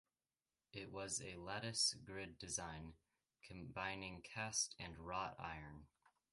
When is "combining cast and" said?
3.47-4.97